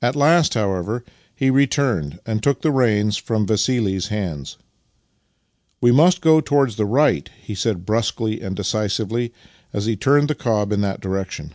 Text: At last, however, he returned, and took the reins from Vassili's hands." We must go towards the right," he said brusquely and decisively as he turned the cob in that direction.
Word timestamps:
At 0.00 0.16
last, 0.16 0.54
however, 0.54 1.04
he 1.34 1.50
returned, 1.50 2.20
and 2.24 2.42
took 2.42 2.62
the 2.62 2.70
reins 2.70 3.18
from 3.18 3.46
Vassili's 3.46 4.08
hands." 4.08 4.56
We 5.82 5.92
must 5.92 6.22
go 6.22 6.40
towards 6.40 6.76
the 6.76 6.86
right," 6.86 7.28
he 7.42 7.54
said 7.54 7.84
brusquely 7.84 8.40
and 8.40 8.56
decisively 8.56 9.34
as 9.74 9.84
he 9.84 9.94
turned 9.94 10.28
the 10.28 10.34
cob 10.34 10.72
in 10.72 10.80
that 10.80 11.02
direction. 11.02 11.52